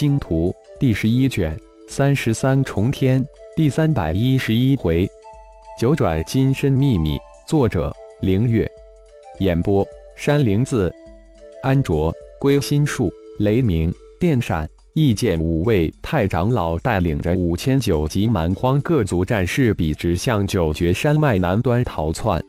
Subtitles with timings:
[0.00, 0.50] 星图》
[0.80, 1.54] 第十一卷
[1.86, 3.22] 三十三重天
[3.54, 5.06] 第三百一十一回，
[5.78, 7.18] 九转金身秘密。
[7.46, 8.66] 作者：凌月。
[9.40, 9.86] 演播：
[10.16, 10.90] 山灵子。
[11.62, 12.10] 安卓、
[12.40, 22.42] 归心术、雷鸣、电闪、异剑五位太长老带领着五千九级蛮荒各族战士，笔直向九绝山脉南端逃窜。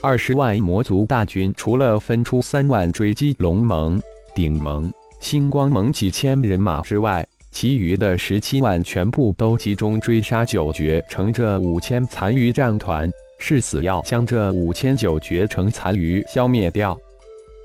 [0.00, 4.00] 二十万魔族大军，除了分出三万追击龙盟、
[4.34, 4.90] 顶盟、
[5.20, 16.96] 星光盟几千人马之外，其余的十七万全部都集中追杀九绝城这五千残余战团，誓死要将这五千九绝城残余消灭掉。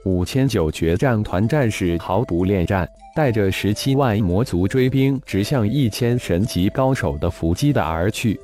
[0.06, 8.40] 五千九决战团战士毫不恋战，带着十七万魔族追兵，直向一千神级高手的伏击的而去。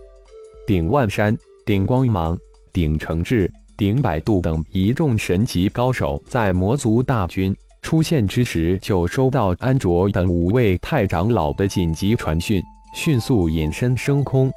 [0.66, 2.38] 顶万山、顶光芒、
[2.72, 3.52] 顶承志。
[3.78, 7.56] 顶百度等一众神级高手在魔族大军
[7.90, 12.62] 出现之时，就收到安卓等五位太长老的紧急传讯，
[12.94, 14.52] 迅速隐身升空。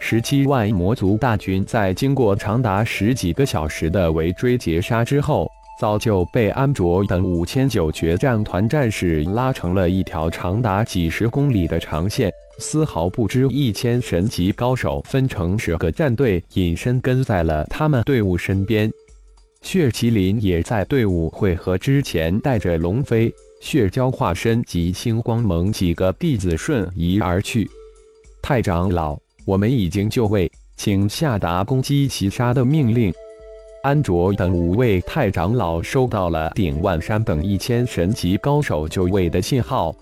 [0.00, 12.32] 十七万魔族大军在经过长达十几个小时的围追截杀之后，早就被安卓等五千九决战团战士拉成了一条长达几十公里的长线。
[12.58, 18.90] 丝毫不知，一千神级高手分成十个战队，隐身跟在了他们队伍身边。
[19.62, 27.68] 血麒麟也在队伍汇合之前，带着龙飞、血蛟化身及星光盟几个弟子瞬移而去。
[28.40, 33.12] 太长老，我们已经就位，请下达攻击齐杀的命令。
[33.82, 39.94] 安卓等五位太长老收到了顶万山等一千神级高手就位的信号。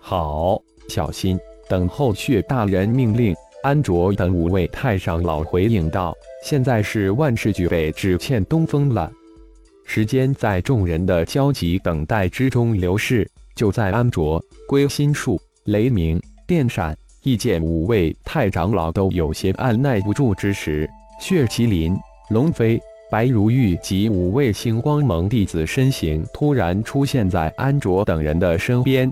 [0.00, 1.38] 好，小心。
[1.68, 9.10] 等候血大人命令，安卓等五位太上老回应道：“现在是万事俱备，只欠东风了。”
[9.86, 13.28] 时间在众人的焦急等待之中流逝。
[13.54, 20.88] 就在安卓、归心术、雷鸣、电闪、异剑五位太长老都有些按耐不住之时，
[21.20, 21.96] 血麒麟、
[22.30, 22.80] 龙飞、
[23.10, 29.08] 白如玉及五位星光盟弟子身形突然出现在安卓等人的身边。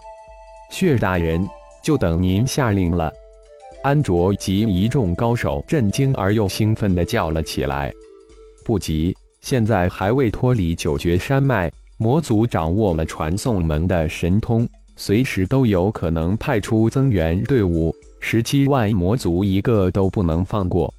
[0.71, 1.49] 血大人。
[1.83, 3.11] 就等您下令了，
[3.83, 7.91] 安卓及一众高手震惊而又兴奋地叫了起来。
[8.65, 20.93] 不急，现在还未脱离九绝山脉，魔族掌握了传送门的神通，随时都有可能派出增援队伍，十七万魔族一个都不能放过。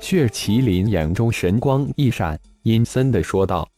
[0.00, 3.68] 血麒麟眼中神光一闪，阴森地说道：“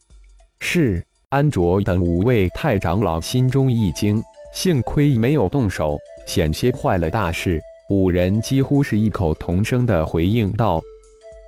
[0.59, 4.21] 是。”安卓等五位太长老心中一惊，
[4.53, 5.97] 幸亏没有动手。
[6.27, 10.81] 险些坏了大事，五人几乎是异口同声的回应道：“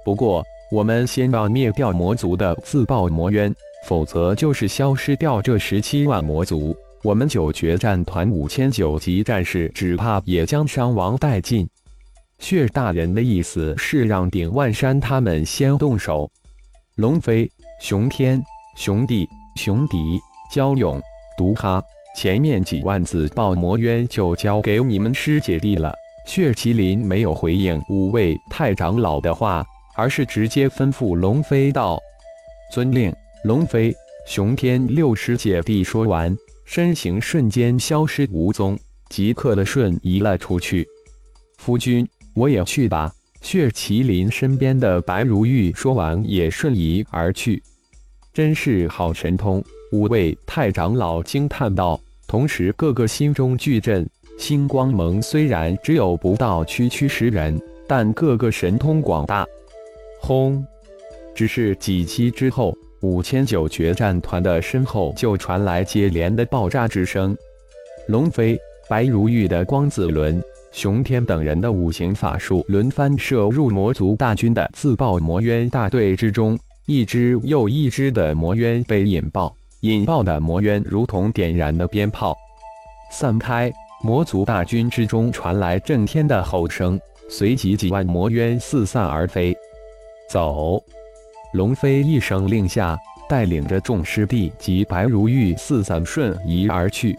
[0.03, 3.53] 不过，我们先要灭掉魔族的自爆魔渊，
[3.87, 11.67] 否则就是消失掉这十七万魔族，我们九决战团五千九级战士只怕也将伤亡殆尽。”
[12.37, 16.29] 血大人的意思是让顶万山他们先动手。
[16.95, 18.43] 龙飞、熊天、
[18.75, 19.25] 熊帝、
[19.55, 20.19] 熊迪、
[20.51, 21.01] 焦勇、
[21.37, 21.81] 毒哈。
[22.17, 25.93] 前面几万自爆魔渊就交给你们师姐弟了。
[26.25, 29.65] 血麒麟没有回应五位太长老的话，
[29.95, 31.99] 而是直接吩咐龙飞道
[32.73, 33.13] ：“遵令。”
[33.45, 36.35] 龙飞、熊天六师姐弟说完，
[36.65, 38.77] 身形瞬间消失无踪，
[39.07, 40.87] 即刻的瞬移了出去。
[41.57, 43.13] 夫君，我也去吧。
[43.41, 47.61] 血麒麟身边的白如玉说完，也瞬移而去。
[48.33, 49.63] 真是好神通！
[49.91, 52.01] 五位太长老惊叹道。
[52.27, 54.09] 同时，个个心中巨震。
[54.37, 59.45] 星光盟虽然只有不到区区十人，但个个神通广大。
[60.21, 60.63] 轰！
[61.33, 67.35] 只是几击之后，五千九决战团的身后就传来接连的爆炸之声。
[68.07, 68.57] 龙飞、
[68.89, 70.41] 白如玉的光子轮、
[70.71, 79.55] 熊天等人的五行法术轮番射入魔族大军的自爆魔渊大队之中，一只又一只的魔渊被引爆。
[79.81, 82.35] 引爆的魔渊如同点燃的鞭炮，
[83.11, 83.71] 散开。
[84.05, 89.57] 魔族大军之中传来震天的吼声，随即几万魔渊四散而飞。
[90.29, 90.79] 走！
[91.55, 92.95] 龙飞一声令下，
[93.27, 97.17] 带领着众师弟及白如玉四散瞬移而去。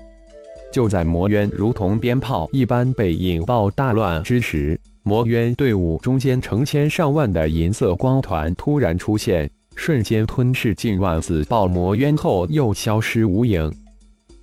[0.73, 9.51] 就在魔渊如同鞭炮一般被引爆大乱之时，魔渊队伍中间成千上万的银色光团突然出现。
[9.75, 13.73] 瞬间吞噬近万自爆魔渊后，又消失无影。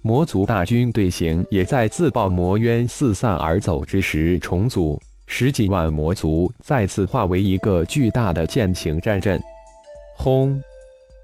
[0.05, 9.41] 魔族大军队形也在自爆魔渊四散而走之时重组，十几万魔族再次化为一个巨大的剑形战阵。
[10.17, 10.61] 轰！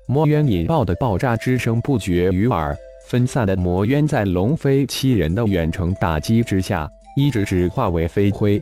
[0.08, 2.74] 魔渊引爆的爆炸之声不绝于耳，
[3.10, 8.62] 分散的魔渊在龙飞七人的远程打击之下，一直只化为飞灰。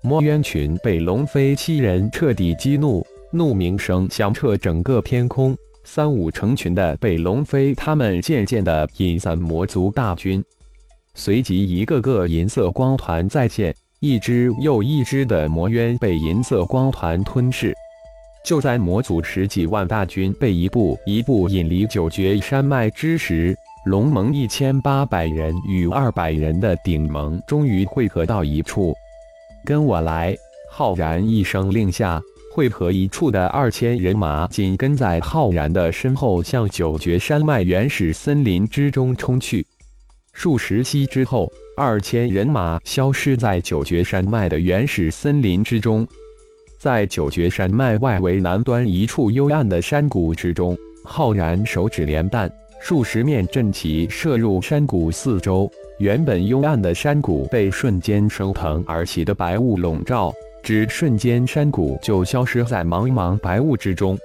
[0.00, 10.42] 魔渊群被龙飞七人彻底激怒，怒鸣声响彻整个天空，三五成群的被龙飞他们渐渐的引散魔族大军。
[11.14, 17.74] 随即，一个个银色光团再现，一只又一只的魔渊被银色光团吞噬。
[18.44, 23.56] 就在魔族十几万大军被一步一步引离九绝山脉之时。
[23.86, 28.94] 龙盟一千八百人与二百人的顶盟终于汇合到一处，
[29.64, 30.36] 跟我来！
[30.70, 32.20] 浩然一声令下，
[32.52, 39.64] 汇合一处的二千人马紧跟在浩然的身后，向九绝山脉原始森林之中冲去。
[40.32, 46.06] 数十息之后，二千人马消失在九绝山脉的原始森林之中，
[46.76, 52.50] 在九绝山脉外围南端一处幽暗的山谷之中，浩然手指连弹。
[52.80, 60.32] 数十面阵旗射入山谷四周，原本幽暗的山谷被瞬间升腾而起的白雾笼罩，
[60.62, 64.18] 只瞬间山谷就消失在茫茫白雾之中。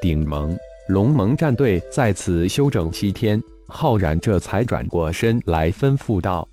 [0.00, 0.56] 顶盟、
[0.88, 6.46] 龙盟战队在此休整七天，浩然这才转过身来吩咐道：“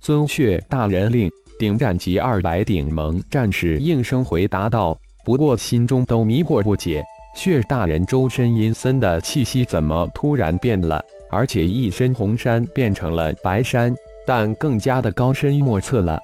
[0.00, 7.04] 尊血大人令，顶战及二百顶盟战士应声回答道，不过心中都迷惑不解。”
[7.36, 11.00] 血大人周身阴森的气息怎么突然变了？
[11.30, 13.94] 而且一身红衫变成了白衫，
[14.26, 16.18] 但更加的高深莫测了。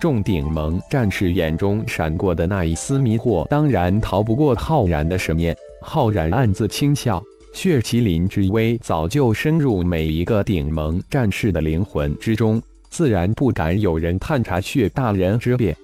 [0.00, 5.56] 众顶盟战士眼中闪过的那一丝迷惑，当然逃不过浩然的神念。
[5.80, 7.22] 浩然暗自轻笑，
[7.54, 15.76] 血麒麟之威早就深入每一个顶盟战士的灵魂之中，自然不敢有人探查血大人之变。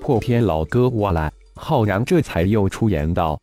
[0.00, 1.32] 破天老哥，我来！
[1.54, 3.40] 浩然这才又出言道。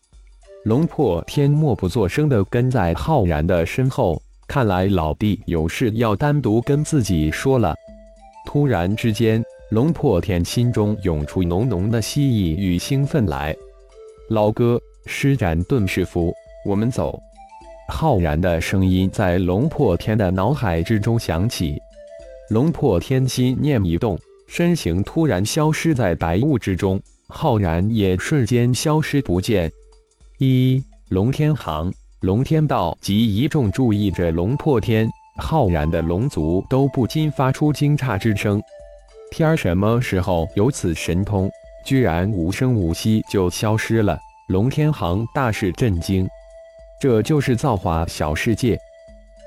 [0.63, 7.75] 龙破天默不作声地跟在浩然的身后，看来老弟有事要单独跟自己说了。
[8.46, 13.56] 突然之间，龙破天心中涌出浓浓的希冀与兴奋来。
[14.30, 16.32] 老哥，施展遁世符，
[16.64, 17.20] 我们走。
[17.90, 21.80] 浩然的声音在龙破天的脑海之中响起。
[22.52, 24.16] 龙破天心念一动，
[24.48, 29.72] 身形突然消失在白雾之中，浩然也瞬间消失不见。
[30.38, 31.92] 一龙天行、
[32.22, 38.62] 龙天道及一众注意着龙破天、浩然的龙族都不禁发出惊诧之声。
[39.36, 41.52] 天儿什么时候有此神通，
[41.84, 44.18] 居然无声无息就消失了？
[44.48, 46.26] 龙天行大是震惊。
[47.02, 48.80] 这就是造化小世界。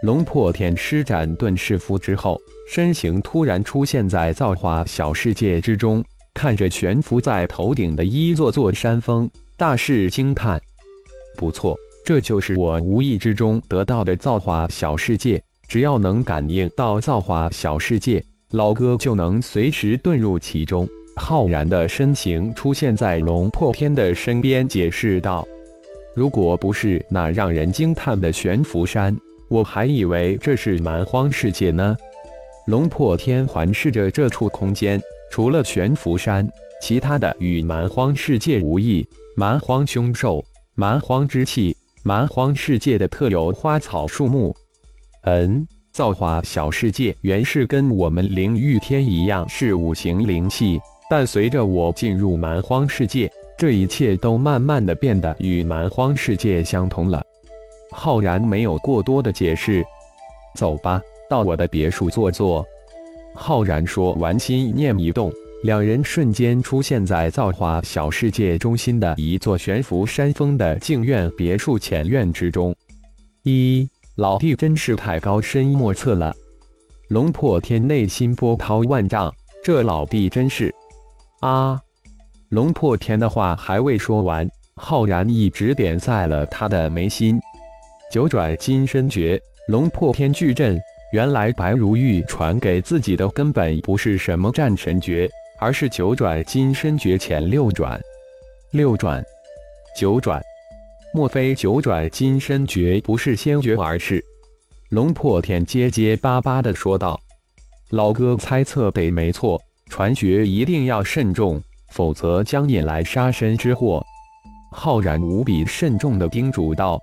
[0.03, 2.39] 龙破天施展遁世符之后，
[2.71, 9.27] 身形突然出现在造化小世界之中，看着悬浮在头顶的一座座山峰，
[9.57, 10.61] 大是惊叹。
[11.35, 11.75] 不错，
[12.05, 15.43] 这就是我无意之中得到的造化小世界。
[15.67, 20.89] 只要能感应到造化小世界，老哥就能随时遁入其中。
[21.17, 25.47] 浩然的身形出现在龙破天的身边，解释道
[26.15, 29.15] ：“如果不是那让人惊叹的悬浮山，
[29.49, 31.97] 我还以为这是蛮荒世界呢。”
[32.69, 34.99] 龙破天环视着这处空间，
[35.31, 36.49] 除了悬浮山，
[36.81, 39.07] 其他的与蛮荒世界无异。
[39.37, 40.43] 蛮荒凶兽。
[40.75, 44.55] 蛮荒之气，蛮荒世界的特有花草树木。
[45.23, 45.67] 嗯，
[45.99, 50.79] 造化小世界原是跟我们灵域天一样是五行灵气，
[51.11, 53.29] 但随着我进入蛮荒世界，
[53.59, 57.21] 这一切都慢慢的变得与蛮荒世界相同了。
[57.91, 59.85] 浩然没有过多的解释，
[60.55, 62.65] 走吧，到我的别墅坐坐。
[63.35, 65.33] 浩然说完，心念一动。
[65.65, 72.73] 两人瞬间出现在造化小世界中心的一座悬浮山峰的静院别墅前院之中。
[73.43, 73.89] 一
[74.19, 76.35] 老弟真是太高深莫测了，
[77.07, 79.33] 龙破天内心波涛万丈。
[79.63, 80.75] 这老弟真是……
[81.39, 81.81] 啊！
[82.49, 84.45] 龙破天的话还未说完，
[84.75, 87.39] 浩然一指点在了他的眉心。
[88.11, 90.77] 九转金身诀，龙破天巨震。
[91.13, 95.31] 原来白如玉传给自己的根本不是什么战神诀。
[95.61, 98.01] 而是九转金身诀前六转，
[98.73, 99.25] 六转，
[99.97, 100.43] 九转，
[101.15, 104.23] 莫非九转金身诀不是仙诀而是？
[104.91, 107.19] 龙破天结结巴巴的说道
[107.91, 111.61] ：“老哥猜测得没错，传诀一定要慎重，
[111.91, 114.05] 否则将引来杀身之祸。”
[114.71, 117.01] 浩然无比慎重的叮嘱道：“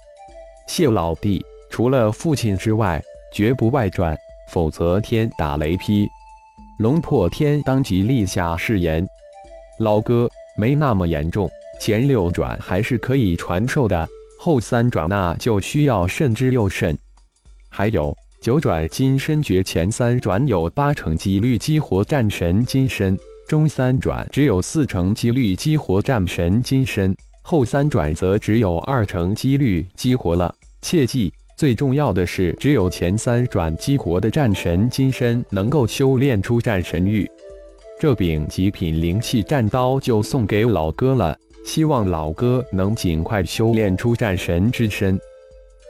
[0.67, 3.01] 谢老弟，除了父亲之外，
[3.33, 4.15] 绝不外传，
[4.51, 6.07] 否则天打雷劈。”
[6.77, 9.05] 龙破天当即立下誓言
[9.79, 14.07] ：“老哥，没那么严重，前六转还是可以传授的，
[14.39, 16.97] 后三转那就需要慎之又慎。
[17.69, 23.17] 还有，九转金身诀前三转有八成几率激活战神金身，
[23.47, 30.53] 中三转只有四成几率激活战神金身，后三转则只有二成几率激活了。
[30.81, 37.29] 切记，最重要的是，只有前三转激活的战神金身能够修炼出战神域。
[37.99, 45.19] 这柄极品灵气战刀就送给老哥了，希望老哥能尽快修炼出战神之身。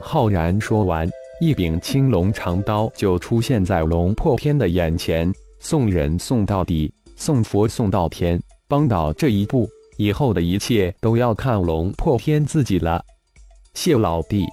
[0.00, 1.08] 浩然说完。
[1.38, 5.30] 一柄青龙长刀就出现在龙破天的眼前，
[5.60, 9.68] 送人送到底，送佛送到天，帮到这一步，
[9.98, 13.04] 以后的一切都要看龙破天自己了。
[13.74, 14.46] 谢老弟，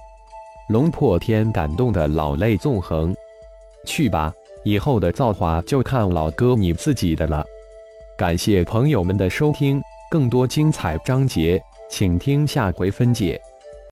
[0.68, 3.16] 龙破天感动的老泪纵横。
[3.86, 4.30] 去吧，
[4.62, 7.42] 以后的造化就看老哥你自己的了。
[8.18, 9.80] 感谢朋友们的收听，
[10.14, 13.36] 更多精彩章节，请听下回分解。